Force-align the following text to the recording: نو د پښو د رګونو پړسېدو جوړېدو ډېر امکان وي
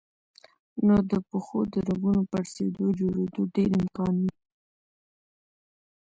نو 0.85 0.95
د 1.09 1.11
پښو 1.29 1.59
د 1.73 1.75
رګونو 1.87 2.21
پړسېدو 2.31 2.85
جوړېدو 2.99 3.41
ډېر 3.55 3.69
امکان 3.81 4.13
وي 4.21 4.31